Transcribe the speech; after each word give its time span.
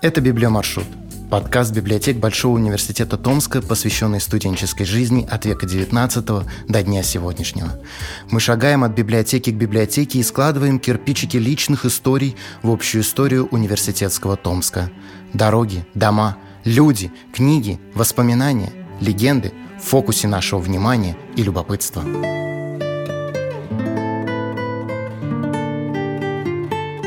Это 0.00 0.20
«Библиомаршрут»– 0.20 0.86
подкаст 1.30 1.72
библиотек 1.72 2.18
Большого 2.18 2.54
университета 2.54 3.16
Томска, 3.16 3.60
посвященный 3.60 4.20
студенческой 4.20 4.84
жизни 4.84 5.26
от 5.28 5.44
века 5.44 5.66
XIX 5.66 6.46
до 6.68 6.82
дня 6.84 7.02
сегодняшнего. 7.02 7.80
Мы 8.30 8.38
шагаем 8.38 8.84
от 8.84 8.92
библиотеки 8.92 9.50
к 9.50 9.56
библиотеке 9.56 10.20
и 10.20 10.22
складываем 10.22 10.78
кирпичики 10.78 11.36
личных 11.36 11.84
историй 11.84 12.36
в 12.62 12.70
общую 12.70 13.02
историю 13.02 13.48
университетского 13.50 14.36
Томска. 14.36 14.88
Дороги, 15.34 15.84
дома, 15.94 16.36
люди, 16.62 17.10
книги, 17.34 17.80
воспоминания, 17.94 18.72
легенды 19.00 19.52
в 19.80 19.82
фокусе 19.82 20.28
нашего 20.28 20.60
внимания 20.60 21.16
и 21.34 21.42
любопытства. 21.42 22.02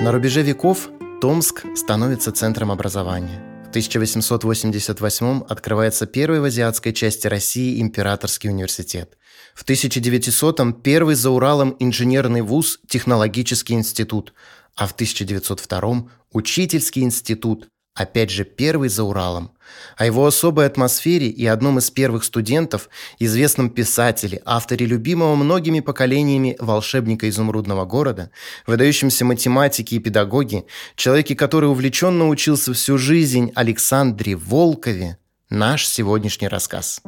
На 0.02 0.12
рубеже 0.12 0.42
веков 0.42 0.90
Томск 1.22 1.68
становится 1.76 2.32
центром 2.32 2.72
образования. 2.72 3.44
В 3.68 3.70
1888 3.70 5.44
открывается 5.48 6.08
первый 6.08 6.40
в 6.40 6.46
азиатской 6.46 6.94
части 6.94 7.28
России 7.28 7.80
императорский 7.80 8.50
университет. 8.50 9.20
В 9.54 9.64
1900-м 9.64 10.74
первый 10.82 11.14
за 11.14 11.30
Уралом 11.30 11.76
инженерный 11.78 12.42
вуз 12.42 12.80
Технологический 12.88 13.76
институт, 13.76 14.34
а 14.76 14.88
в 14.88 14.96
1902-м 14.96 16.10
учительский 16.32 17.04
институт, 17.04 17.70
опять 17.94 18.30
же 18.30 18.44
первый 18.44 18.90
за 18.90 19.04
Уралом. 19.04 19.52
О 19.98 20.06
его 20.06 20.26
особой 20.26 20.66
атмосфере 20.66 21.28
и 21.28 21.46
одном 21.46 21.80
из 21.80 21.90
первых 21.92 22.24
студентов, 22.24 22.90
известном 23.20 23.70
писателе, 23.70 24.42
авторе 24.46 24.86
любимого 24.86 25.36
многими 25.36 25.80
поколениями 25.80 26.56
волшебника 26.60 27.30
изумрудного 27.30 27.86
города, 27.86 28.32
выдающемся 28.68 29.26
математике 29.26 29.96
и 29.96 30.00
педагоге, 30.00 30.66
человеке, 30.96 31.36
который 31.36 31.70
увлеченно 31.70 32.28
учился 32.28 32.74
всю 32.74 32.98
жизнь, 32.98 33.52
Александре 33.56 34.36
Волкове, 34.36 35.18
наш 35.50 35.88
сегодняшний 35.88 36.48
рассказ. 36.48 37.02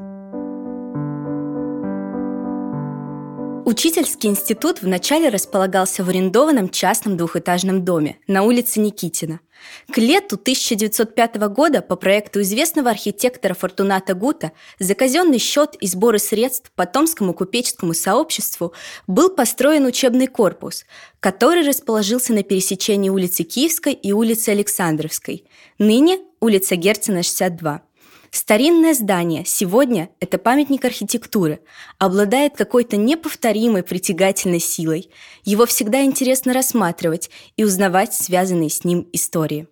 Учительский 3.66 4.30
институт 4.30 4.82
вначале 4.82 5.30
располагался 5.30 6.04
в 6.04 6.10
арендованном 6.10 6.68
частном 6.68 7.16
двухэтажном 7.16 7.86
доме 7.86 8.18
на 8.28 8.44
улице 8.44 8.82
Никитина. 8.82 9.40
К 9.90 9.98
лету 10.00 10.36
1905 10.36 11.36
года 11.48 11.82
по 11.82 11.96
проекту 11.96 12.42
известного 12.42 12.90
архитектора 12.90 13.54
Фортуната 13.54 14.16
Гута 14.16 14.52
за 14.80 14.96
казенный 14.96 15.38
счет 15.38 15.76
и 15.80 15.88
сборы 15.88 16.20
средств 16.20 16.72
по 16.76 16.86
Томскому 16.86 17.34
купеческому 17.34 17.94
сообществу 17.94 18.74
был 19.08 19.30
построен 19.30 19.86
учебный 19.86 20.28
корпус, 20.28 20.86
который 21.22 21.66
расположился 21.66 22.34
на 22.34 22.44
пересечении 22.44 23.10
улицы 23.10 23.44
Киевской 23.44 23.94
и 23.94 24.12
улицы 24.12 24.50
Александровской, 24.50 25.46
ныне 25.80 26.20
улица 26.42 26.76
Герцена, 26.76 27.24
62. 27.24 27.82
Старинное 28.36 28.96
здание 28.96 29.46
сегодня– 29.46 30.10
это 30.20 30.40
памятник 30.40 30.84
архитектуры, 30.86 31.60
обладает 32.00 32.58
какой-то 32.58 32.98
неповторимой 32.98 33.84
притягательной 33.84 34.60
силой. 34.60 35.12
Его 35.44 35.68
всегда 35.68 36.04
интересно 36.04 36.52
рассматривать 36.52 37.30
и 37.58 37.64
узнавать 37.64 38.16
связанные 38.16 38.72
с 38.72 38.84
ним 38.84 39.08
истории. 39.14 39.68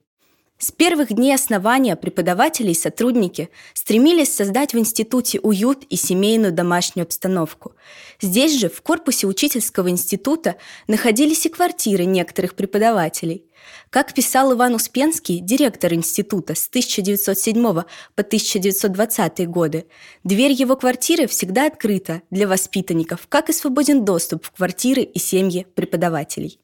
С 0.61 0.71
первых 0.71 1.11
дней 1.11 1.33
основания 1.33 1.95
преподаватели 1.95 2.69
и 2.69 2.75
сотрудники 2.75 3.49
стремились 3.73 4.31
создать 4.31 4.75
в 4.75 4.77
институте 4.77 5.39
уют 5.39 5.85
и 5.85 5.95
семейную 5.95 6.53
домашнюю 6.53 7.05
обстановку. 7.05 7.73
Здесь 8.21 8.59
же, 8.59 8.69
в 8.69 8.83
корпусе 8.83 9.25
учительского 9.25 9.89
института, 9.89 10.57
находились 10.85 11.47
и 11.47 11.49
квартиры 11.49 12.05
некоторых 12.05 12.53
преподавателей. 12.53 13.43
Как 13.89 14.13
писал 14.13 14.53
Иван 14.53 14.75
Успенский, 14.75 15.39
директор 15.39 15.95
института 15.95 16.53
с 16.53 16.67
1907 16.67 17.63
по 17.63 17.83
1920 18.15 19.47
годы, 19.49 19.87
дверь 20.23 20.51
его 20.51 20.75
квартиры 20.75 21.25
всегда 21.25 21.65
открыта 21.65 22.21
для 22.29 22.47
воспитанников, 22.47 23.21
как 23.29 23.49
и 23.49 23.53
свободен 23.53 24.05
доступ 24.05 24.45
в 24.45 24.51
квартиры 24.51 25.01
и 25.01 25.17
семьи 25.17 25.65
преподавателей. 25.73 26.59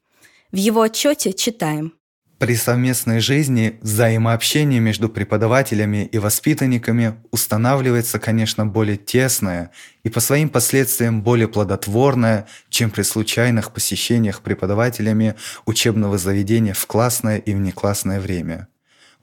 В 0.52 0.58
его 0.58 0.84
отчете 0.84 1.34
читаем. 1.34 1.97
При 2.40 2.56
совместной 2.56 3.20
жизни 3.20 3.80
взаимообщение 3.82 4.80
между 4.80 5.10
преподавателями 5.10 6.06
и 6.06 6.20
воспитанниками 6.20 7.16
устанавливается, 7.32 8.20
конечно, 8.20 8.64
более 8.68 8.98
тесное 8.98 9.72
и 10.04 10.10
по 10.10 10.20
своим 10.20 10.50
последствиям 10.50 11.24
более 11.24 11.48
плодотворное, 11.48 12.46
чем 12.70 12.92
при 12.92 13.02
случайных 13.02 13.72
посещениях 13.72 14.42
преподавателями 14.42 15.34
учебного 15.66 16.20
заведения 16.20 16.76
в 16.76 16.86
классное 16.86 17.40
и 17.40 17.56
внеклассное 17.56 18.20
время. 18.20 18.68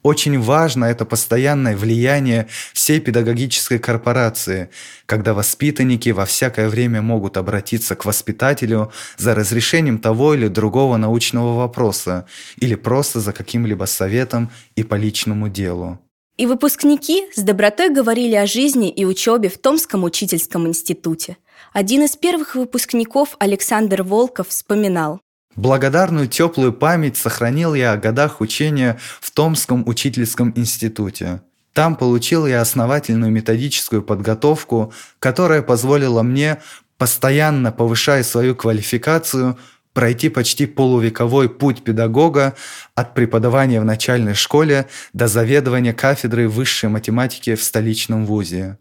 Очень 0.05 0.39
важно 0.39 0.85
это 0.85 1.07
постоянное 1.07 1.75
влияние 1.75 2.47
всей 2.75 3.01
педагогической 3.01 3.79
корпорации, 3.79 4.69
когда 5.07 5.33
воспитанники 5.33 6.11
во 6.11 6.27
всякое 6.27 6.69
время 6.69 7.01
могут 7.01 7.39
обратиться 7.39 7.97
к 7.97 8.05
воспитателю 8.05 8.93
за 9.17 9.35
разрешением 9.35 9.99
того 9.99 10.35
или 10.35 10.49
другого 10.49 10.99
научного 10.99 11.57
вопроса 11.57 12.27
или 12.59 12.75
просто 12.75 13.21
за 13.21 13.33
каким-либо 13.33 13.87
советом 13.87 14.51
и 14.77 14.83
по 14.83 14.95
личному 14.95 15.49
делу. 15.49 15.99
И 16.37 16.45
выпускники 16.45 17.25
с 17.35 17.41
добротой 17.41 17.89
говорили 17.89 18.35
о 18.35 18.47
жизни 18.47 18.91
и 18.91 19.07
учебе 19.07 19.49
в 19.49 19.57
Томском 19.57 20.05
учительском 20.05 20.67
институте. 20.69 21.39
Один 21.73 22.03
из 22.03 22.15
первых 22.15 22.57
выпускников 22.57 23.37
Александр 23.39 24.03
Волков 24.03 24.49
вспоминал. 24.49 25.21
Благодарную 25.57 26.27
теплую 26.27 26.73
память 26.73 27.17
сохранил 27.17 27.75
я 27.75 27.93
о 27.93 27.97
годах 27.97 28.41
учения 28.41 28.99
в 29.21 29.31
Томском 29.31 29.87
учительском 29.87 30.53
институте. 30.57 31.43
Там 31.73 31.97
получил 31.97 32.47
я 32.47 32.61
основательную 32.61 33.33
методическую 33.33 34.03
подготовку, 34.03 34.93
которая 35.19 35.63
позволила 35.63 36.23
мне, 36.23 36.61
постоянно 36.99 37.73
повышая 37.73 38.23
свою 38.23 38.55
квалификацию, 38.55 39.59
пройти 39.93 40.29
почти 40.29 40.67
полувековой 40.67 41.49
путь 41.49 41.83
педагога 41.83 42.55
от 42.95 43.15
преподавания 43.15 43.81
в 43.81 43.85
начальной 43.85 44.35
школе 44.35 44.89
до 45.13 45.29
заведования 45.29 45.93
кафедрой 45.93 46.49
высшей 46.49 46.89
математики 46.89 47.55
в 47.55 47.63
столичном 47.63 48.27
вузе. 48.27 48.79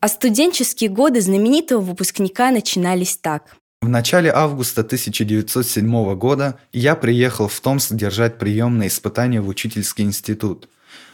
А 0.00 0.08
студенческие 0.08 0.90
годы 0.90 1.22
знаменитого 1.22 1.80
выпускника 1.80 2.50
начинались 2.50 3.16
так. 3.16 3.56
В 3.84 3.88
начале 3.90 4.32
августа 4.32 4.80
1907 4.80 6.14
года 6.14 6.58
я 6.72 6.94
приехал 6.94 7.48
в 7.48 7.60
Томск 7.60 7.92
держать 7.92 8.38
приемные 8.38 8.88
испытания 8.88 9.42
в 9.42 9.48
учительский 9.48 10.04
институт. 10.04 10.70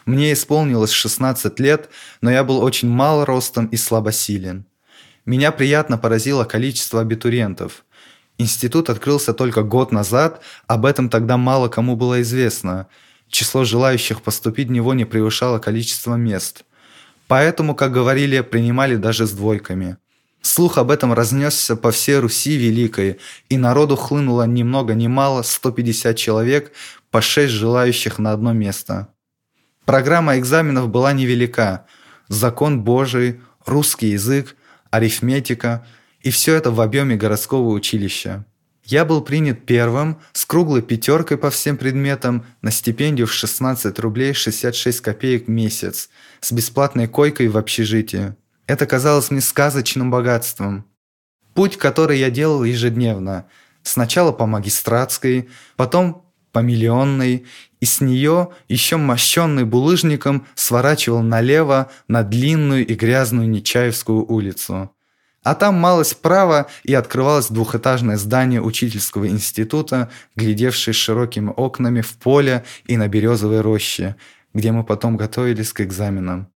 Мне 0.07 0.33
исполнилось 0.33 0.93
16 0.93 1.59
лет, 1.59 1.89
но 2.21 2.31
я 2.31 2.45
был 2.45 2.61
очень 2.63 2.89
мал 2.89 3.25
ростом 3.25 3.67
и 3.67 3.77
слабосилен. 3.77 4.67
Меня 5.27 5.51
приятно 5.51 5.99
поразило 5.99 6.45
количество 6.45 7.01
абитуриентов. 7.01 7.85
Институт 8.39 8.89
открылся 8.89 9.35
только 9.35 9.65
год 9.65 9.91
назад, 9.91 10.41
об 10.69 10.87
этом 10.87 11.09
тогда 11.09 11.37
мало 11.37 11.67
кому 11.67 11.97
было 11.97 12.23
известно. 12.23 12.87
Число 13.27 13.65
желающих 13.65 14.23
поступить 14.23 14.69
в 14.69 14.71
него 14.71 14.95
не 14.95 15.07
превышало 15.07 15.59
количество 15.59 16.15
мест. 16.15 16.63
Поэтому, 17.27 17.75
как 17.75 17.91
говорили, 17.91 18.43
принимали 18.43 18.95
даже 18.95 19.27
с 19.27 19.33
двойками– 19.33 19.97
Слух 20.43 20.78
об 20.78 20.91
этом 20.91 21.12
разнесся 21.12 21.77
по 21.77 21.91
всей 21.91 22.19
Руси 22.19 22.56
Великой, 22.56 23.19
и 23.49 23.59
народу 23.59 23.97
хлынуло 23.97 24.47
ни 24.47 24.62
много 24.62 24.95
ни 24.95 25.06
мало 25.06 25.43
150 25.43 26.17
человек, 26.17 26.73
по 27.11 27.21
6 27.21 27.53
желающих 27.53 28.19
на 28.19 28.33
одно 28.33 28.53
место. 28.53 29.09
Программа 29.84 30.39
экзаменов 30.39 30.89
была 30.89 31.13
невелика. 31.13 31.87
Закон 32.28 32.83
Божий, 32.83 33.41
русский 33.66 34.09
язык, 34.09 34.57
арифметика 34.91 35.84
и 36.22 36.31
все 36.31 36.54
это 36.54 36.71
в 36.71 36.81
объеме 36.81 37.16
городского 37.16 37.71
училища. 37.71 38.45
Я 38.84 39.04
был 39.04 39.21
принят 39.21 39.66
первым, 39.66 40.21
с 40.33 40.45
круглой 40.45 40.83
пятеркой 40.83 41.39
по 41.39 41.51
всем 41.51 41.77
предметам, 41.77 42.47
на 42.63 42.71
стипендию 42.71 43.27
в 43.27 43.33
16 43.33 43.98
рублей 43.98 44.33
66 44.33 45.01
копеек 45.01 45.47
в 45.47 45.51
месяц, 45.51 46.09
с 46.41 46.53
бесплатной 46.53 47.07
койкой 47.07 47.48
в 47.48 47.57
общежитии. 47.57 48.34
Это 48.71 48.87
казалось 48.87 49.33
мне 49.33 49.41
сказочным 49.41 50.13
богатством. 50.13 50.84
Путь, 51.55 51.77
который 51.77 52.21
я 52.21 52.31
делал 52.31 52.63
ежедневно. 52.63 53.47
Сначала 53.83 54.31
по 54.31 54.47
магистратской, 54.47 55.49
потом 55.75 56.25
по 56.53 56.61
миллионной, 56.61 57.47
и 57.81 57.84
с 57.84 58.01
нее, 58.01 58.51
еще 58.69 58.97
мощенный 58.97 59.65
булыжником, 59.65 60.47
сворачивал 60.55 61.21
налево 61.21 61.91
на 62.07 62.22
длинную 62.22 62.87
и 62.87 62.95
грязную 62.95 63.49
Нечаевскую 63.49 64.25
улицу. 64.25 64.95
А 65.43 65.57
там 65.57 65.75
малость 65.75 66.13
вправо 66.13 66.69
и 66.84 66.95
открывалось 66.95 67.49
двухэтажное 67.49 68.19
здание 68.19 68.63
учительского 68.63 69.27
института, 69.27 70.11
глядевшее 70.37 70.95
широкими 70.95 71.53
окнами 71.57 72.03
в 72.03 72.13
поле 72.19 72.65
и 72.87 72.97
на 72.97 73.09
березовой 73.09 73.63
роще, 73.63 74.15
где 74.55 74.71
мы 74.71 74.84
потом 74.84 75.16
готовились 75.16 75.73
к 75.73 75.81
экзаменам. 75.81 76.53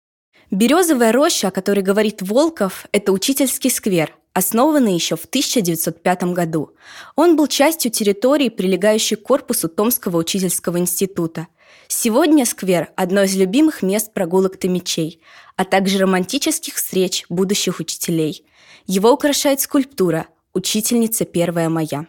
Березовая 0.53 1.13
роща, 1.13 1.49
о 1.49 1.51
которой 1.51 1.81
говорит 1.81 2.21
Волков, 2.21 2.85
это 2.93 3.13
учительский 3.13 3.71
сквер, 3.71 4.15
основанный 4.35 4.93
еще 4.93 5.17
в 5.17 5.25
1905 5.25 6.25
году. 6.25 6.73
Он 7.17 7.37
был 7.37 7.47
частью 7.47 7.91
территории, 7.91 8.51
прилегающей 8.51 9.17
к 9.17 9.23
корпусу 9.23 9.71
Томского 9.71 10.19
учительского 10.19 10.77
института. 10.77 11.47
Сегодня 11.89 12.45
сквер– 12.45 12.91
одно 12.97 13.23
из 13.23 13.35
любимых 13.35 13.81
мест 13.81 14.13
прогулок 14.13 14.59
томичей, 14.59 15.23
а 15.57 15.65
также 15.65 15.97
романтических 16.01 16.75
встреч 16.75 17.25
будущих 17.31 17.81
учителей. 17.81 18.45
Его 18.85 19.11
украшает 19.11 19.63
скульптура 19.63 20.27
«Учительница 20.53 21.25
первая 21.25 21.71
моя». 21.71 22.09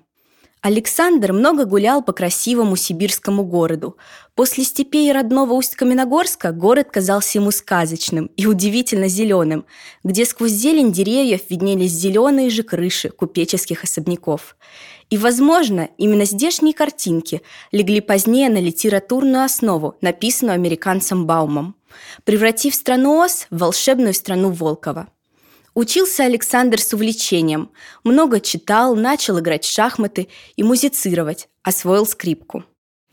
Александр 0.64 1.34
много 1.34 1.66
гулял 1.66 2.02
по 2.02 2.14
красивому 2.14 2.78
сибирскому 2.78 3.44
городу. 3.44 3.98
После 4.34 4.64
степей 4.64 5.12
родного 5.12 5.56
Усть-Каменогорска 5.56 6.54
город 6.54 6.88
казался 6.90 7.40
ему 7.40 7.52
сказочным 7.52 8.28
и 8.38 8.46
удивительно 8.46 9.10
зеленым, 9.10 9.66
где 10.06 10.24
сквозь 10.24 10.54
зелень 10.54 10.94
деревьев 10.94 11.42
виднелись 11.50 11.92
зеленые 11.92 12.50
же 12.50 12.64
крыши 12.64 13.10
купеческих 13.10 13.84
особняков. 13.84 14.56
И, 15.10 15.18
возможно, 15.18 15.90
именно 15.98 16.24
здешние 16.24 16.74
картинки 16.74 17.42
легли 17.74 18.00
позднее 18.00 18.50
на 18.50 18.62
литературную 18.62 19.44
основу, 19.44 19.98
написанную 20.00 20.56
американцем 20.56 21.26
Баумом, 21.26 21.76
превратив 22.24 22.74
страну 22.74 23.20
Оз 23.22 23.48
в 23.50 23.58
волшебную 23.58 24.14
страну 24.14 24.52
Волкова. 24.52 25.10
Учился 25.74 26.26
Александр 26.26 26.80
с 26.80 26.94
увлечением. 26.94 27.72
Много 28.04 28.40
читал, 28.40 28.96
начал 28.96 29.40
играть 29.40 29.66
в 29.66 29.74
шахматы 29.74 30.28
и 30.56 30.62
музицировать, 30.62 31.50
освоил 31.64 32.06
скрипку. 32.06 32.64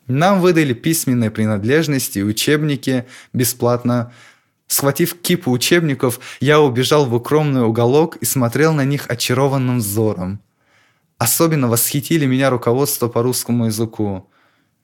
Нам 0.06 0.40
выдали 0.40 0.74
письменные 0.74 1.30
принадлежности 1.30 2.18
и 2.18 2.22
учебники 2.22 3.06
бесплатно. 3.32 4.12
Схватив 4.66 5.14
кипу 5.20 5.50
учебников, 5.50 6.20
я 6.40 6.60
убежал 6.60 7.06
в 7.06 7.14
укромный 7.14 7.62
уголок 7.62 8.16
и 8.16 8.26
смотрел 8.26 8.74
на 8.74 8.84
них 8.84 9.08
очарованным 9.08 9.78
взором. 9.78 10.40
Особенно 11.16 11.66
восхитили 11.66 12.26
меня 12.26 12.50
руководство 12.50 13.08
по 13.08 13.22
русскому 13.22 13.66
языку. 13.66 14.28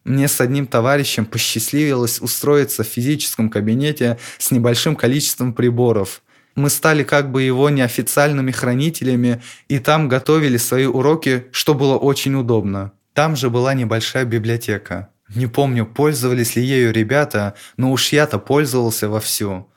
Мне 0.05 0.28
с 0.28 0.40
одним 0.40 0.67
товарищем 0.67 1.26
посчастливилось 1.26 2.20
устроиться 2.20 2.84
в 2.84 2.87
физическом 2.87 3.50
кабинете 3.50 4.19
с 4.38 4.50
небольшим 4.50 4.96
количеством 4.96 5.52
приборов– 5.52 6.23
мы 6.56 6.70
стали 6.70 7.05
как 7.05 7.31
бы 7.31 7.43
его 7.43 7.70
неофициальными 7.70 8.50
хранителями 8.50 9.43
и 9.69 9.79
там 9.79 10.08
готовили 10.08 10.56
свои 10.56 10.87
уроки, 10.87 11.47
что 11.53 11.75
было 11.75 11.97
очень 11.97 12.35
удобно. 12.35 12.93
Там 13.12 13.37
же 13.37 13.50
была 13.50 13.75
небольшая 13.75 14.25
библиотека. 14.25 15.11
Не 15.35 15.47
помню, 15.47 15.87
пользовались 15.87 16.56
ли 16.56 16.64
ею 16.64 16.93
ребята, 16.93 17.55
но 17.76 17.93
уж 17.93 18.12
я-то 18.12 18.38
пользовался 18.38 19.08
вовсю. 19.08 19.69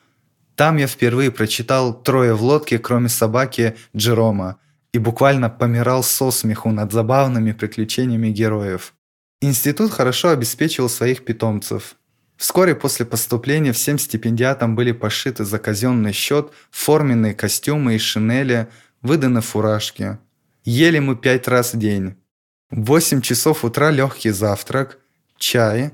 Там 0.55 0.77
я 0.77 0.87
впервые 0.87 1.31
прочитал 1.31 1.93
«Трое 1.93 2.33
в 2.33 2.43
лодке, 2.43 2.79
кроме 2.79 3.09
собаки» 3.09 3.75
Джерома 3.95 4.57
и 4.91 4.97
буквально 4.97 5.49
помирал 5.49 6.03
со 6.03 6.31
смеху 6.31 6.71
над 6.71 6.91
забавными 6.91 7.51
приключениями 7.51 8.29
героев. 8.29 8.93
Институт 9.41 9.91
хорошо 9.91 10.29
обеспечивал 10.29 10.89
своих 10.89 11.23
питомцев. 11.23 11.95
Вскоре 12.39 12.73
после 12.73 13.05
поступления 13.05 13.73
всем 13.73 13.99
стипендиатам 13.99 14.73
были 14.73 14.93
пошиты 14.93 15.43
за 15.43 15.59
казенный 15.59 16.13
счет 16.13 16.53
форменные 16.71 17.33
костюмы 17.33 17.95
и 17.95 17.99
шинели, 17.99 18.69
выданы 19.01 19.41
фуражки. 19.41 20.17
Ели 20.63 20.99
мы 20.99 21.17
пять 21.17 21.49
раз 21.49 21.73
в 21.73 21.77
день. 21.77 22.15
В 22.71 22.85
8 22.85 23.19
часов 23.19 23.65
утра 23.65 23.91
легкий 23.91 24.29
завтрак, 24.29 24.99
чай, 25.37 25.91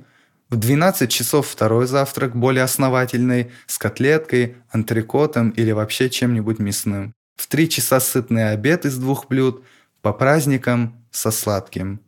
в 0.51 0.57
12 0.57 1.09
часов 1.09 1.47
второй 1.47 1.87
завтрак, 1.87 2.35
более 2.35 2.63
основательный, 2.63 3.51
с 3.65 3.79
котлеткой, 3.79 4.57
антрикотом 4.69 5.49
или 5.49 5.71
вообще 5.71 6.11
чем-нибудь 6.11 6.59
мясным. 6.59 7.15
В 7.35 7.47
3 7.47 7.69
часа 7.69 7.99
сытный 7.99 8.51
обед 8.51 8.85
из 8.85 8.97
двух 8.97 9.29
блюд, 9.29 9.63
по 10.03 10.13
праздникам 10.13 11.03
со 11.09 11.31
сладким. 11.31 12.01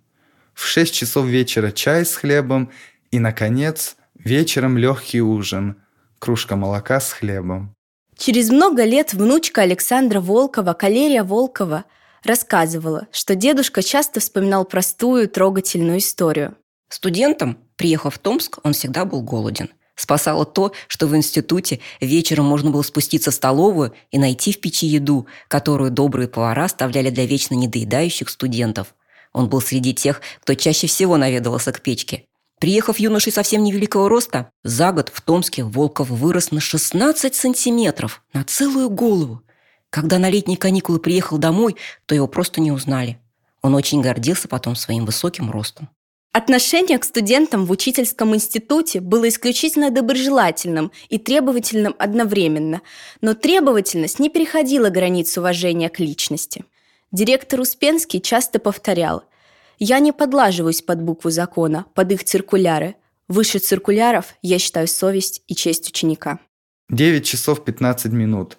В 0.53 0.63
6 0.67 0.93
часов 0.93 1.25
вечера 1.25 1.71
чай 1.71 2.05
с 2.05 2.15
хлебом 2.15 2.69
и, 3.09 3.17
наконец, 3.17 3.96
Вечером 4.23 4.77
легкий 4.77 5.21
ужин, 5.21 5.81
кружка 6.19 6.55
молока 6.55 6.99
с 6.99 7.11
хлебом. 7.11 7.73
Через 8.17 8.49
много 8.49 8.83
лет 8.83 9.13
внучка 9.13 9.61
Александра 9.61 10.19
Волкова, 10.19 10.73
Калерия 10.73 11.23
Волкова, 11.23 11.85
рассказывала, 12.23 13.07
что 13.11 13.35
дедушка 13.35 13.83
часто 13.83 14.19
вспоминал 14.19 14.65
простую, 14.65 15.29
трогательную 15.29 15.99
историю. 15.99 16.55
Студентом, 16.89 17.57
приехав 17.75 18.15
в 18.15 18.19
Томск, 18.19 18.59
он 18.63 18.73
всегда 18.73 19.05
был 19.05 19.21
голоден. 19.21 19.69
Спасало 19.95 20.45
то, 20.45 20.73
что 20.87 21.07
в 21.07 21.15
институте 21.15 21.79
вечером 21.99 22.45
можно 22.45 22.69
было 22.69 22.83
спуститься 22.83 23.31
в 23.31 23.33
столовую 23.33 23.93
и 24.11 24.19
найти 24.19 24.53
в 24.53 24.61
печи 24.61 24.85
еду, 24.85 25.27
которую 25.47 25.89
добрые 25.89 26.27
повара 26.27 26.65
оставляли 26.65 27.09
для 27.09 27.25
вечно 27.25 27.55
недоедающих 27.55 28.29
студентов. 28.29 28.93
Он 29.33 29.49
был 29.49 29.59
среди 29.59 29.93
тех, 29.93 30.21
кто 30.41 30.53
чаще 30.53 30.87
всего 30.87 31.17
наведывался 31.17 31.71
к 31.71 31.81
печке. 31.81 32.25
Приехав 32.59 32.99
юношей 32.99 33.31
совсем 33.31 33.63
невеликого 33.63 34.09
роста, 34.09 34.49
за 34.63 34.91
год 34.91 35.11
в 35.13 35.21
Томске 35.21 35.63
Волков 35.63 36.09
вырос 36.09 36.49
на 36.49 36.59
16 36.59 37.35
сантиметров, 37.35 38.23
на 38.33 38.43
целую 38.43 38.89
голову. 38.89 39.43
Когда 39.91 40.17
на 40.17 40.29
летние 40.31 40.57
каникулы 40.57 40.99
приехал 40.99 41.37
домой, 41.37 41.75
то 42.07 42.15
его 42.15 42.27
просто 42.27 42.59
не 42.59 42.71
узнали. 42.71 43.19
Он 43.61 43.75
очень 43.75 44.01
гордился 44.01 44.47
потом 44.47 44.75
своим 44.75 45.05
высоким 45.05 45.51
ростом. 45.51 45.89
Отношение 46.31 46.97
к 46.97 47.03
студентам 47.03 47.65
в 47.65 47.71
учительском 47.71 48.33
институте 48.33 49.01
было 49.01 49.29
исключительно 49.29 49.91
доброжелательным 49.91 50.91
и 51.09 51.19
требовательным 51.19 51.95
одновременно, 51.99 52.81
но 53.21 53.35
требовательность 53.35 54.19
не 54.19 54.29
переходила 54.29 54.89
границ 54.89 55.37
уважения 55.37 55.89
к 55.89 55.99
личности. 55.99 56.65
Директор 57.11 57.59
Успенский 57.59 58.19
часто 58.19 58.57
повторял– 58.57 59.23
я 59.79 59.99
не 59.99 60.11
подлаживаюсь 60.11 60.81
под 60.81 61.01
букву 61.01 61.29
закона, 61.29 61.85
под 61.93 62.11
их 62.11 62.23
циркуляры. 62.23 62.95
Выше 63.27 63.59
циркуляров 63.59 64.35
я 64.41 64.59
считаю 64.59 64.87
совесть 64.87 65.43
и 65.47 65.55
честь 65.55 65.89
ученика. 65.89 66.39
9 66.89 67.25
часов 67.25 67.65
15 67.65 68.11
минут. 68.11 68.57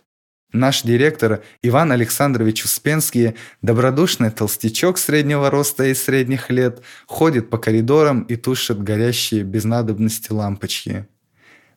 Наш 0.53 0.83
директор 0.83 1.43
Иван 1.63 1.93
Александрович 1.93 2.65
Успенский, 2.65 3.35
добродушный 3.61 4.31
толстячок 4.31 4.97
среднего 4.97 5.51
роста 5.51 5.85
и 5.85 5.95
средних 5.95 6.49
лет, 6.49 6.81
ходит 7.07 7.51
по 7.51 7.59
коридорам 7.59 8.23
и 8.23 8.37
тушит 8.37 8.83
горящие 8.83 9.43
без 9.43 9.65
надобности 9.65 10.33
лампочки. 10.33 11.07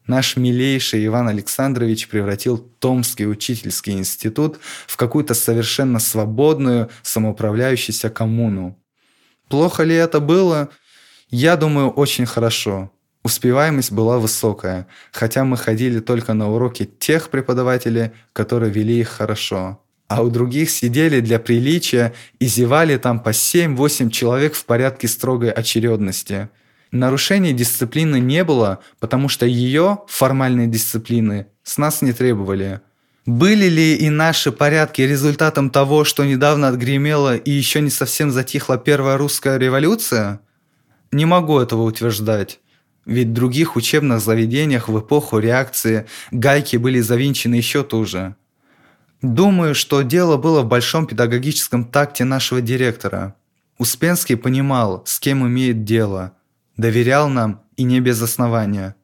Наш 0.08 0.36
милейший 0.36 1.06
Иван 1.06 1.28
Александрович 1.28 2.08
превратил 2.08 2.58
Томский 2.58 3.28
учительский 3.28 3.94
институт 3.94 4.60
в 4.88 4.98
какую-то 4.98 5.34
совершенно 5.34 6.00
свободную, 6.00 6.90
самоуправляющуюся 7.04 8.10
коммуну. 8.10 8.81
Плохо 9.52 9.84
ли 9.84 9.94
это 9.94 10.22
было? 10.22 10.70
Я 11.30 11.58
думаю, 11.58 11.90
очень 11.90 12.26
хорошо. 12.26 12.90
Успеваемость 13.24 13.92
была 13.92 14.18
высокая, 14.18 14.88
хотя 15.12 15.44
мы 15.44 15.58
ходили 15.58 16.00
только 16.00 16.34
на 16.34 16.50
уроки 16.50 16.86
тех 16.86 17.30
преподавателей, 17.30 18.12
которые 18.32 18.72
вели 18.72 19.02
их 19.02 19.10
хорошо. 19.10 19.84
А 20.08 20.24
у 20.24 20.30
других 20.30 20.70
сидели 20.70 21.20
для 21.20 21.38
приличия 21.38 22.14
и 22.40 22.46
зевали 22.46 22.98
там 22.98 23.20
по 23.20 23.30
7-8 23.30 24.10
человек 24.10 24.54
в 24.56 24.66
порядке 24.66 25.10
строгой 25.10 25.52
очередности. 25.52 26.50
Нарушений 26.92 27.54
дисциплины 27.54 28.20
не 28.20 28.46
было, 28.46 28.80
потому 29.00 29.28
что 29.28 29.46
ее, 29.46 30.00
формальной 30.08 30.68
дисциплины, 30.68 31.48
с 31.64 31.78
нас 31.78 32.02
не 32.02 32.14
требовали– 32.14 32.80
были 33.26 33.66
ли 33.66 33.96
и 33.96 34.10
наши 34.10 34.52
порядки 34.52 35.02
результатом 35.02 35.70
того, 35.70 36.06
что 36.06 36.26
недавно 36.26 36.70
отгремела 36.70 37.36
и 37.38 37.52
еще 37.52 37.80
не 37.82 37.92
совсем 37.92 38.32
затихла 38.32 38.80
первая 38.80 39.18
русская 39.18 39.58
революция? 39.58 40.42
Не 41.12 41.26
могу 41.26 41.60
этого 41.60 41.84
утверждать. 41.84 42.60
Ведь 43.06 43.28
в 43.28 43.34
других 43.34 43.76
учебных 43.76 44.22
заведениях 44.22 44.88
в 44.88 45.00
эпоху 45.00 45.38
реакции 45.38 46.08
гайки 46.32 46.78
были 46.78 47.00
завинчены 47.00 47.56
еще 47.56 47.84
туже. 47.84 48.36
Думаю, 49.22 49.76
что 49.76 50.02
дело 50.02 50.38
было 50.38 50.62
в 50.62 50.68
большом 50.68 51.06
педагогическом 51.06 51.86
такте 51.86 52.24
нашего 52.24 52.60
директора. 52.60 53.36
Успенский 53.78 54.36
понимал, 54.36 55.04
с 55.06 55.20
кем 55.20 55.46
имеет 55.46 55.84
дело, 55.84 56.34
доверял 56.76 57.30
нам 57.30 57.62
и 57.76 57.84
не 57.84 58.00
без 58.00 58.20
основания. 58.20 58.96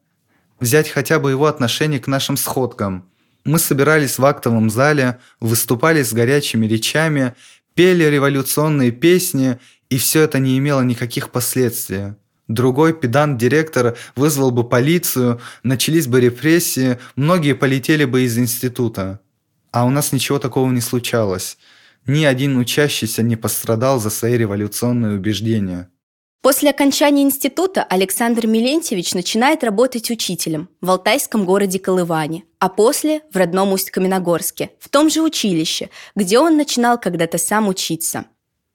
Взять 0.58 0.88
хотя 0.88 1.20
бы 1.20 1.30
его 1.30 1.46
отношение 1.46 2.00
к 2.00 2.08
нашим 2.08 2.36
сходкам– 2.36 3.07
мы 3.48 3.58
собирались 3.58 4.18
в 4.18 4.24
актовом 4.26 4.68
зале, 4.68 5.18
выступали 5.40 6.02
с 6.02 6.12
горячими 6.12 6.66
речами, 6.66 7.34
пели 7.74 8.04
революционные 8.04 8.90
песни, 8.90 9.58
и 9.88 9.96
все 9.96 10.22
это 10.22 10.38
не 10.38 10.58
имело 10.58 10.82
никаких 10.82 11.30
последствий. 11.30 12.14
Другой 12.46 12.92
педант-директор 12.92 13.96
вызвал 14.16 14.50
бы 14.50 14.68
полицию, 14.68 15.40
начались 15.62 16.06
бы 16.06 16.20
репрессии, 16.20 16.98
многие 17.16 17.54
полетели 17.54 18.04
бы 18.04 18.22
из 18.22 18.36
института. 18.38 19.20
А 19.70 19.86
у 19.86 19.90
нас 19.90 20.12
ничего 20.12 20.38
такого 20.38 20.70
не 20.70 20.80
случалось. 20.80 21.56
Ни 22.06 22.24
один 22.24 22.58
учащийся 22.58 23.22
не 23.22 23.36
пострадал 23.36 23.98
за 23.98 24.10
свои 24.10 24.36
революционные 24.36 25.16
убеждения. 25.16 25.88
После 26.40 26.70
окончания 26.70 27.22
института 27.22 27.82
Александр 27.82 28.46
Милентьевич 28.46 29.12
начинает 29.12 29.64
работать 29.64 30.08
учителем 30.08 30.68
в 30.80 30.88
алтайском 30.88 31.44
городе 31.44 31.80
Колыване, 31.80 32.44
а 32.60 32.68
после 32.68 33.22
в 33.32 33.36
родном 33.36 33.72
Усть-Каменогорске, 33.72 34.70
в 34.78 34.88
том 34.88 35.10
же 35.10 35.20
училище, 35.20 35.90
где 36.14 36.38
он 36.38 36.56
начинал 36.56 36.96
когда-то 36.98 37.38
сам 37.38 37.66
учиться. 37.66 38.26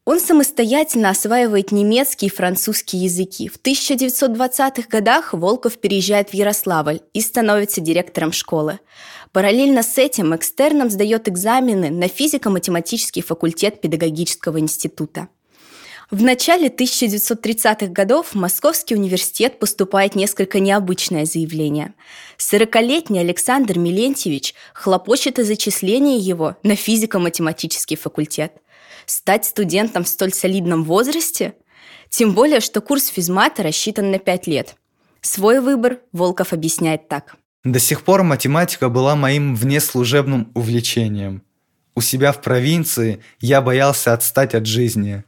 Он 0.05 0.19
самостоятельно 0.19 1.09
осваивает 1.09 1.71
немецкий 1.71 2.25
и 2.25 2.29
французский 2.29 2.97
языки. 2.97 3.47
В 3.47 3.57
1920-х 3.61 4.89
годах 4.89 5.33
Волков 5.33 5.77
переезжает 5.77 6.31
в 6.31 6.33
Ярославль 6.33 6.99
и 7.13 7.21
становится 7.21 7.79
директором 7.79 8.33
школы. 8.33 8.79
Параллельно 9.31 9.81
с 9.81 9.97
этим 9.97 10.35
экстерном 10.35 10.89
сдает 10.89 11.29
экзамены 11.29 11.89
на 11.89 12.09
физико-математический 12.09 13.21
факультет 13.21 13.79
педагогического 13.79 14.59
института. 14.59 15.29
В 16.13 16.21
начале 16.21 16.67
1930-х 16.67 17.87
годов 17.87 18.33
в 18.33 18.35
Московский 18.35 18.93
университет 18.93 19.57
поступает 19.57 20.13
несколько 20.13 20.59
необычное 20.59 21.25
заявление. 21.25 21.95
40-летний 22.37 23.17
Александр 23.17 23.79
Милентьевич 23.79 24.53
хлопочет 24.75 25.39
о 25.39 25.43
зачислении 25.43 26.21
его 26.21 26.55
на 26.61 26.75
физико-математический 26.75 27.97
факультет. 27.97 28.53
Стать 29.07 29.45
студентом 29.45 30.03
в 30.03 30.07
столь 30.07 30.33
солидном 30.33 30.83
возрасте? 30.83 31.55
Тем 32.09 32.35
более, 32.35 32.59
что 32.59 32.79
курс 32.79 33.07
физмата 33.07 33.63
рассчитан 33.63 34.11
на 34.11 34.19
5 34.19 34.45
лет. 34.45 34.75
Свой 35.21 35.61
выбор 35.61 35.97
Волков 36.11 36.53
объясняет 36.53 37.07
так. 37.07 37.37
До 37.63 37.79
сих 37.79 38.03
пор 38.03 38.21
математика 38.21 38.89
была 38.89 39.15
моим 39.15 39.55
внеслужебным 39.55 40.51
увлечением. 40.53 41.41
У 41.95 42.01
себя 42.01 42.31
в 42.33 42.41
провинции 42.43 43.23
я 43.39 43.63
боялся 43.63 44.13
отстать 44.13 44.53
от 44.53 44.67
жизни. 44.67 45.23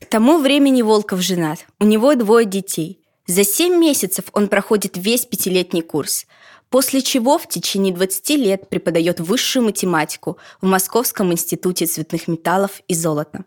К 0.00 0.06
тому 0.06 0.38
времени 0.38 0.82
Волков 0.82 1.20
женат. 1.20 1.66
У 1.80 1.84
него 1.84 2.14
двое 2.14 2.46
детей. 2.46 3.00
За 3.26 3.44
7 3.44 3.76
месяцев 3.76 4.26
он 4.32 4.48
проходит 4.48 4.96
весь 4.96 5.26
пятилетний 5.26 5.82
курс 5.82 6.26
после 6.70 7.02
чего 7.02 7.38
в 7.38 7.48
течение 7.48 7.94
20 7.94 8.30
лет 8.30 8.68
преподает 8.68 9.20
высшую 9.20 9.64
математику 9.64 10.38
в 10.60 10.66
Московском 10.66 11.32
институте 11.32 11.86
цветных 11.86 12.28
металлов 12.28 12.82
и 12.88 12.94
золота. 12.94 13.44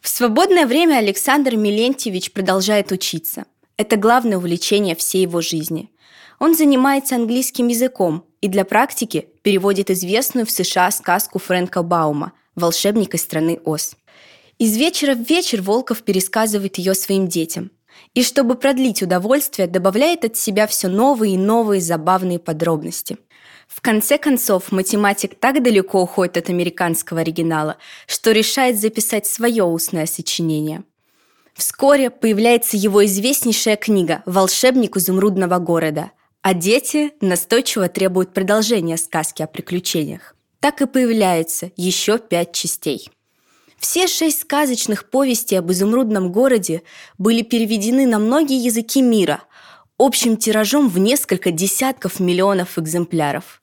В 0.00 0.08
свободное 0.08 0.66
время 0.66 0.96
Александр 0.96 1.56
Милентьевич 1.56 2.32
продолжает 2.32 2.90
учиться. 2.92 3.44
Это 3.76 3.96
главное 3.96 4.36
увлечение 4.36 4.96
всей 4.96 5.22
его 5.22 5.40
жизни. 5.40 5.90
Он 6.38 6.54
занимается 6.54 7.14
английским 7.14 7.68
языком 7.68 8.24
и 8.40 8.48
для 8.48 8.64
практики 8.64 9.28
переводит 9.42 9.90
известную 9.90 10.44
в 10.44 10.50
США 10.50 10.90
сказку 10.90 11.38
Фрэнка 11.38 11.82
Баума 11.82 12.32
«Волшебник 12.56 13.14
из 13.14 13.22
страны 13.22 13.60
Оз». 13.64 13.96
Из 14.62 14.76
вечера 14.76 15.16
в 15.16 15.28
вечер 15.28 15.60
Волков 15.60 16.02
пересказывает 16.02 16.78
ее 16.78 16.94
своим 16.94 17.26
детям– 17.26 17.72
и 18.14 18.22
чтобы 18.22 18.54
продлить 18.54 19.02
удовольствие, 19.02 19.66
добавляет 19.66 20.24
от 20.24 20.36
себя 20.36 20.66
все 20.66 20.88
новые 20.88 21.34
и 21.34 21.38
новые 21.38 21.80
забавные 21.80 22.38
подробности. 22.38 23.18
В 23.66 23.80
конце 23.80 24.18
концов, 24.18 24.70
математик 24.70 25.34
так 25.34 25.62
далеко 25.62 26.02
уходит 26.02 26.36
от 26.36 26.48
американского 26.48 27.20
оригинала, 27.22 27.76
что 28.06 28.30
решает 28.30 28.78
записать 28.78 29.26
свое 29.26 29.64
устное 29.64 30.06
сочинение. 30.06 30.84
Вскоре 31.54 32.10
появляется 32.10 32.76
его 32.76 33.04
известнейшая 33.04 33.76
книга 33.76 34.22
«Волшебник 34.26 34.96
изумрудного 34.96 35.58
города», 35.58 36.12
а 36.40 36.54
дети 36.54 37.12
настойчиво 37.20 37.88
требуют 37.88 38.32
продолжения 38.32 38.96
сказки 38.96 39.42
о 39.42 39.48
приключениях. 39.48 40.36
Так 40.60 40.82
и 40.82 40.86
появляется 40.86 41.72
еще 41.76 42.18
пять 42.18 42.52
частей– 42.52 43.10
все 43.82 44.06
шесть 44.06 44.42
сказочных 44.42 45.10
повестей 45.10 45.58
об 45.58 45.72
изумрудном 45.72 46.30
городе 46.30 46.84
были 47.18 47.42
переведены 47.42 48.06
на 48.06 48.20
многие 48.20 48.62
языки 48.64 49.02
мира, 49.02 49.42
общим 49.98 50.36
тиражом 50.36 50.88
в 50.88 50.98
несколько 50.98 51.50
десятков 51.50 52.20
миллионов 52.20 52.78
экземпляров. 52.78 53.60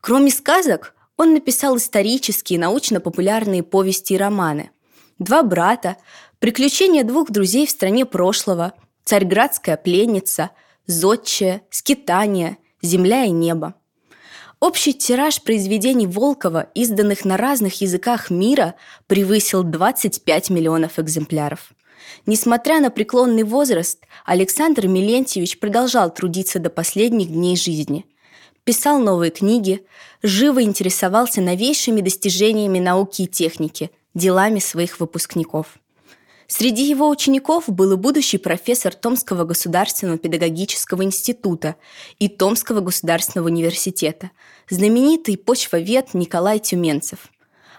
Кроме 0.00 0.32
сказок, 0.32 0.94
он 1.16 1.34
написал 1.34 1.76
исторические 1.76 2.58
научно-популярные 2.58 3.62
повести 3.62 4.14
и 4.14 4.16
романы. 4.16 4.70
«Два 5.20 5.44
брата», 5.44 5.96
«Приключения 6.40 7.04
двух 7.04 7.30
друзей 7.30 7.66
в 7.66 7.70
стране 7.70 8.04
прошлого», 8.04 8.72
«Царьградская 9.04 9.76
пленница», 9.76 10.50
«Зодчая», 10.86 11.62
«Скитания», 11.70 12.58
«Земля 12.82 13.24
и 13.24 13.30
небо». 13.30 13.74
Общий 14.60 14.92
тираж 14.92 15.40
произведений 15.40 16.06
Волкова, 16.06 16.68
изданных 16.74 17.24
на 17.24 17.38
разных 17.38 17.80
языках 17.80 18.28
мира, 18.28 18.74
превысил 19.06 19.62
25 19.62 20.50
миллионов 20.50 20.98
экземпляров. 20.98 21.72
Несмотря 22.26 22.78
на 22.80 22.90
преклонный 22.90 23.44
возраст, 23.44 24.04
Александр 24.26 24.86
Милентьевич 24.86 25.58
продолжал 25.58 26.12
трудиться 26.12 26.58
до 26.58 26.68
последних 26.68 27.28
дней 27.28 27.56
жизни. 27.56 28.04
Писал 28.64 28.98
новые 28.98 29.30
книги, 29.30 29.82
живо 30.22 30.62
интересовался 30.62 31.40
новейшими 31.40 32.02
достижениями 32.02 32.80
науки 32.80 33.22
и 33.22 33.26
техники, 33.26 33.90
делами 34.12 34.58
своих 34.58 35.00
выпускников– 35.00 35.78
Среди 36.50 36.82
его 36.90 37.08
учеников 37.08 37.68
был 37.68 37.92
и 37.92 37.96
будущий 37.96 38.36
профессор 38.36 38.92
Томского 38.92 39.44
государственного 39.44 40.18
педагогического 40.18 41.04
института 41.04 41.76
и 42.18 42.28
Томского 42.28 42.80
государственного 42.80 43.46
университета, 43.46 44.32
знаменитый 44.68 45.38
почвовед 45.38 46.12
Николай 46.12 46.58
Тюменцев. 46.58 47.28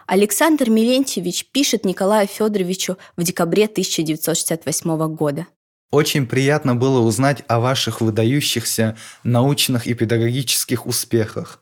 Александр 0.08 0.70
Милентьевич 0.70 1.48
пишет 1.52 1.84
Николаю 1.84 2.30
Федоровичу 2.30 2.98
в 3.18 3.24
декабре 3.24 3.66
1968 3.66 5.16
года. 5.16 5.48
Очень 5.92 6.26
приятно 6.26 6.74
было 6.74 7.02
узнать 7.02 7.44
о 7.50 7.60
ваших 7.60 8.00
выдающихся 8.00 8.98
научных 9.26 9.86
и 9.86 9.94
педагогических 9.94 10.88
успехах. 10.88 11.62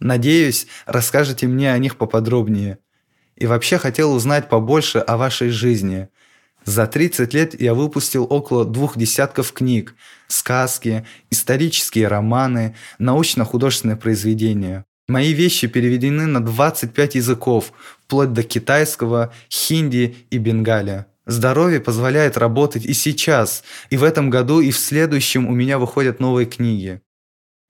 Надеюсь, 0.00 0.68
расскажете 0.86 1.48
мне 1.48 1.70
о 1.70 1.76
них 1.76 1.98
поподробнее. 1.98 2.78
И 3.34 3.44
вообще 3.44 3.76
хотел 3.76 4.14
узнать 4.14 4.48
побольше 4.48 5.00
о 5.00 5.18
вашей 5.18 5.50
жизни– 5.50 6.08
за 6.66 6.88
30 6.88 7.32
лет 7.32 7.60
я 7.60 7.74
выпустил 7.74 8.26
около 8.28 8.64
двух 8.64 8.98
десятков 8.98 9.52
книг, 9.52 9.94
сказки, 10.26 11.06
исторические 11.30 12.08
романы, 12.08 12.74
научно-художественные 12.98 13.96
произведения. 13.96 14.84
Мои 15.06 15.32
вещи 15.32 15.68
переведены 15.68 16.26
на 16.26 16.44
25 16.44 17.14
языков, 17.14 17.72
вплоть 18.02 18.32
до 18.32 18.42
китайского, 18.42 19.32
хинди 19.48 20.16
и 20.30 20.38
бенгаля. 20.38 21.06
Здоровье 21.24 21.80
позволяет 21.80 22.36
работать 22.36 22.84
и 22.84 22.92
сейчас, 22.92 23.62
и 23.90 23.96
в 23.96 24.02
этом 24.02 24.28
году, 24.28 24.60
и 24.60 24.72
в 24.72 24.78
следующем 24.78 25.46
у 25.46 25.52
меня 25.52 25.78
выходят 25.78 26.18
новые 26.18 26.46
книги. 26.46 27.00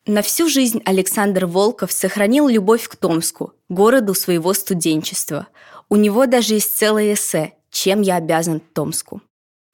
На 0.07 0.23
всю 0.23 0.49
жизнь 0.49 0.81
Александр 0.87 1.45
Волков 1.45 1.93
сохранил 1.93 2.49
любовь 2.49 2.89
к 2.89 2.97
Томску, 2.97 3.53
городу 3.69 4.15
своего 4.15 4.55
студенчества. 4.55 5.49
У 5.91 5.97
него 5.97 6.25
даже 6.25 6.55
есть 6.55 6.79
целое 6.79 7.13
эссе 7.13 7.53
чем 7.77 8.01
я 8.01 8.17
обязан 8.17 8.61
Томску. 8.73 9.21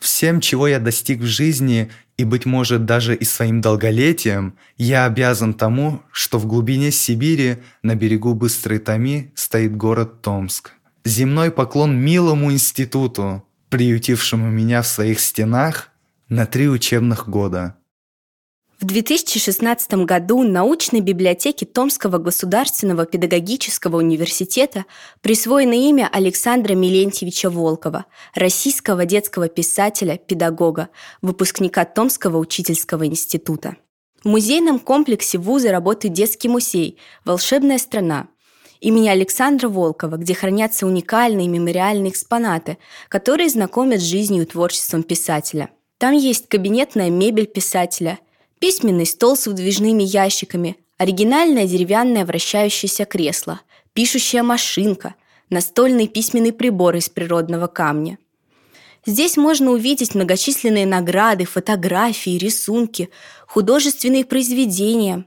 Всем, 0.00 0.40
чего 0.40 0.66
я 0.66 0.80
достиг 0.80 1.20
в 1.20 1.26
жизни, 1.26 1.88
и, 2.16 2.24
быть 2.24 2.46
может, 2.46 2.84
даже 2.84 3.14
и 3.14 3.24
своим 3.24 3.60
долголетием, 3.60 4.58
я 4.76 5.04
обязан 5.04 5.54
тому, 5.54 6.02
что 6.10 6.38
в 6.38 6.46
глубине 6.46 6.90
Сибири, 6.90 7.58
на 7.84 7.94
берегу 7.94 8.34
Быстрой 8.34 8.80
Томи, 8.80 9.30
стоит 9.36 9.76
город 9.76 10.20
Томск. 10.20 10.72
Земной 11.04 11.52
поклон 11.52 11.96
милому 11.96 12.50
институту, 12.50 13.46
приютившему 13.68 14.50
меня 14.50 14.82
в 14.82 14.88
своих 14.88 15.20
стенах 15.20 15.90
на 16.28 16.44
три 16.46 16.68
учебных 16.68 17.28
года– 17.28 17.76
в 18.82 18.84
2016 18.84 19.92
году 20.04 20.42
научной 20.42 20.98
библиотеке 20.98 21.64
Томского 21.66 22.18
государственного 22.18 23.06
педагогического 23.06 23.98
университета 23.98 24.86
присвоено 25.20 25.74
имя 25.74 26.08
Александра 26.12 26.74
Милентьевича 26.74 27.48
Волкова, 27.48 28.06
российского 28.34 29.04
детского 29.04 29.46
писателя, 29.48 30.18
педагога, 30.18 30.88
выпускника 31.22 31.84
Томского 31.84 32.38
учительского 32.38 33.06
института. 33.06 33.76
В 34.24 34.28
музейном 34.28 34.80
комплексе 34.80 35.38
вуза 35.38 35.70
работает 35.70 36.14
детский 36.14 36.48
музей 36.48 36.98
«Волшебная 37.24 37.78
страна», 37.78 38.26
имени 38.80 39.08
Александра 39.08 39.68
Волкова, 39.68 40.16
где 40.16 40.34
хранятся 40.34 40.88
уникальные 40.88 41.46
мемориальные 41.46 42.10
экспонаты, 42.10 42.78
которые 43.08 43.48
знакомят 43.48 44.00
с 44.00 44.04
жизнью 44.04 44.42
и 44.42 44.46
творчеством 44.46 45.04
писателя. 45.04 45.70
Там 45.98 46.14
есть 46.14 46.48
кабинетная 46.48 47.10
мебель 47.10 47.46
писателя– 47.46 48.18
письменный 48.62 49.06
стол 49.06 49.36
с 49.36 49.48
выдвижными 49.48 50.04
ящиками, 50.04 50.76
оригинальное 50.96 51.66
деревянное 51.66 52.24
вращающееся 52.24 53.06
кресло, 53.06 53.60
пишущая 53.92 54.44
машинка, 54.44 55.16
настольный 55.50 56.06
письменный 56.06 56.52
прибор 56.52 56.94
из 56.94 57.08
природного 57.08 57.66
камня. 57.66 58.18
Здесь 59.04 59.36
можно 59.36 59.72
увидеть 59.72 60.14
многочисленные 60.14 60.86
награды, 60.86 61.44
фотографии, 61.44 62.38
рисунки, 62.38 63.10
художественные 63.48 64.24
произведения, 64.24 65.24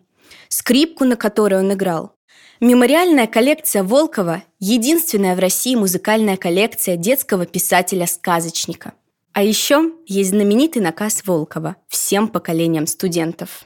скрипку, 0.47 1.03
на 1.03 1.17
которой 1.17 1.59
он 1.59 1.73
играл. 1.73 2.13
Мемориальная 2.61 3.27
коллекция 3.27 3.83
Волкова– 3.83 4.43
единственная 4.61 5.35
в 5.35 5.39
России 5.39 5.75
музыкальная 5.75 6.37
коллекция 6.37 6.95
детского 6.95 7.45
писателя-сказочника– 7.45 8.93
а 9.35 9.43
еще 9.43 9.91
есть 10.07 10.29
знаменитый 10.29 10.81
наказ 10.81 11.23
Волкова 11.25 11.75
всем 11.89 12.29
поколениям 12.29 12.87
студентов. 12.87 13.65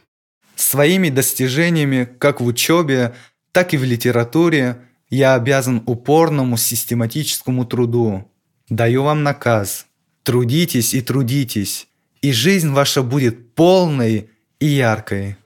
Своими 0.55 1.09
достижениями 1.09 2.09
как 2.17 2.41
в 2.41 2.45
учебе, 2.45 3.13
так 3.51 3.75
и 3.75 3.77
в 3.77 3.83
литературе 3.83 4.81
я 5.11 5.35
обязан 5.35 5.83
упорному 5.85 6.57
систематическому 6.57 7.65
труду. 7.65 8.27
Даю 8.67 9.03
вам 9.03 9.21
наказ. 9.21 9.85
Трудитесь 10.23 10.95
и 10.95 11.01
трудитесь, 11.01 11.88
и 12.23 12.31
жизнь 12.31 12.71
ваша 12.71 13.03
будет 13.03 13.53
полной 13.53 14.31
и 14.59 14.65
яркой. 14.65 15.38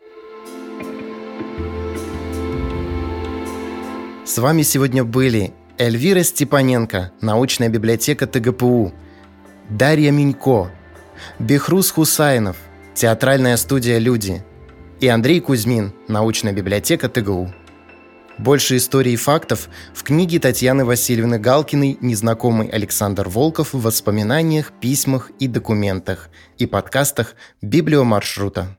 С 4.26 4.38
вами 4.38 4.62
сегодня 4.62 5.04
были 5.04 5.52
Эльвира 5.78 6.24
Степаненко, 6.24 7.12
научная 7.20 7.68
библиотека 7.68 8.26
ТГПУ, 8.26 8.94
Дарья 9.70 10.12
Минько, 10.12 10.72
Бехрус 11.40 11.90
Хусайнов, 11.92 12.58
театральная 12.94 13.56
студия 13.56 13.98
«Люди» 13.98 14.44
и 15.00 15.08
Андрей 15.08 15.40
Кузьмин, 15.40 15.94
научная 16.10 16.52
библиотека 16.52 17.08
ТГУ. 17.08 17.54
Больше 18.38 18.76
историй 18.76 19.14
и 19.14 19.18
фактов 19.18 19.70
в 19.94 20.04
книге 20.04 20.40
Татьяны 20.40 20.84
Васильевны 20.84 21.40
Галкиной 21.40 21.98
«Незнакомый 22.02 22.68
Александр 22.68 23.30
Волков» 23.30 23.74
в 23.74 23.82
воспоминаниях, 23.82 24.74
письмах 24.82 25.32
и 25.40 25.48
документах 25.48 26.30
и 26.58 26.66
подкастах 26.66 27.36
«Библиомаршрута». 27.62 28.78